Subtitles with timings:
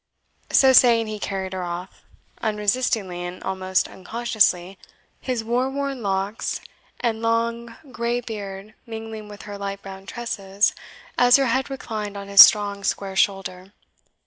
[0.49, 2.01] So saying, he carried her off;
[2.41, 4.79] unresistingly and almost unconsciously,
[5.19, 6.59] his war worn locks
[7.01, 10.73] and long, grey beard mingling with her light brown tresses,
[11.19, 13.73] as her head reclined on his strong, square shoulder.